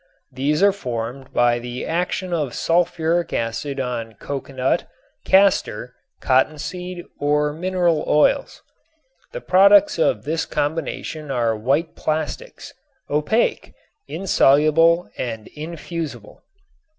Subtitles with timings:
[0.31, 4.89] These are formed by the action of sulfuric acid on coconut,
[5.27, 8.63] castor, cottonseed or mineral oils.
[9.31, 12.73] The products of this combination are white plastics,
[13.11, 13.75] opaque,
[14.07, 16.41] insoluble and infusible.